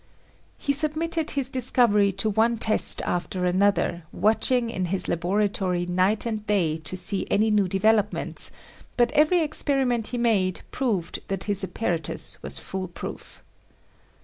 He 0.57 0.73
submitted 0.73 1.29
his 1.37 1.51
discovery 1.51 2.11
to 2.13 2.29
one 2.31 2.57
test 2.57 3.03
after 3.03 3.45
another, 3.45 4.01
watching 4.11 4.71
in 4.71 4.85
his 4.85 5.07
laboratory 5.07 5.85
night 5.85 6.25
and 6.25 6.43
day 6.47 6.77
to 6.77 6.97
see 6.97 7.27
any 7.29 7.51
new 7.51 7.67
developments, 7.67 8.49
but 8.97 9.11
every 9.11 9.41
ex 9.41 9.61
periment 9.61 10.07
he 10.07 10.17
made 10.17 10.61
proved 10.71 11.19
that 11.27 11.43
his 11.43 11.63
apparatus 11.63 12.41
was 12.41 12.57
fool 12.57 12.87
proof. 12.87 13.43